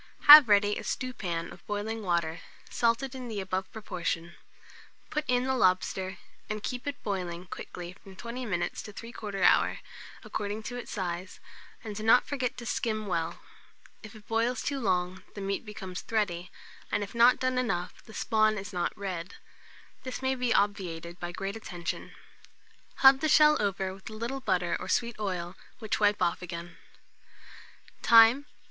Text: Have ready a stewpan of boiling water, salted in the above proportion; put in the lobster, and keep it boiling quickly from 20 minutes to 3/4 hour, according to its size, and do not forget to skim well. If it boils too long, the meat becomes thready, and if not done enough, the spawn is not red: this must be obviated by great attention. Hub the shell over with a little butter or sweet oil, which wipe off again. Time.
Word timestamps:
Have 0.21 0.49
ready 0.49 0.77
a 0.77 0.83
stewpan 0.83 1.51
of 1.53 1.63
boiling 1.67 2.01
water, 2.01 2.39
salted 2.71 3.13
in 3.13 3.27
the 3.27 3.39
above 3.39 3.71
proportion; 3.71 4.33
put 5.11 5.23
in 5.27 5.43
the 5.43 5.53
lobster, 5.53 6.17
and 6.49 6.63
keep 6.63 6.87
it 6.87 7.03
boiling 7.03 7.45
quickly 7.45 7.93
from 7.93 8.15
20 8.15 8.43
minutes 8.47 8.81
to 8.81 8.93
3/4 8.93 9.43
hour, 9.43 9.77
according 10.23 10.63
to 10.63 10.75
its 10.75 10.89
size, 10.91 11.39
and 11.83 11.95
do 11.95 12.01
not 12.01 12.25
forget 12.25 12.57
to 12.57 12.65
skim 12.65 13.05
well. 13.05 13.41
If 14.01 14.15
it 14.15 14.27
boils 14.27 14.63
too 14.63 14.79
long, 14.79 15.21
the 15.35 15.41
meat 15.41 15.65
becomes 15.67 16.01
thready, 16.01 16.49
and 16.91 17.03
if 17.03 17.13
not 17.13 17.37
done 17.39 17.59
enough, 17.59 18.01
the 18.03 18.15
spawn 18.15 18.57
is 18.57 18.73
not 18.73 18.97
red: 18.97 19.35
this 20.01 20.23
must 20.23 20.39
be 20.39 20.51
obviated 20.51 21.19
by 21.19 21.31
great 21.31 21.55
attention. 21.55 22.15
Hub 23.01 23.19
the 23.19 23.29
shell 23.29 23.55
over 23.61 23.93
with 23.93 24.09
a 24.09 24.13
little 24.13 24.39
butter 24.39 24.75
or 24.79 24.89
sweet 24.89 25.19
oil, 25.19 25.55
which 25.77 25.99
wipe 25.99 26.23
off 26.23 26.41
again. 26.41 26.77
Time. 28.01 28.47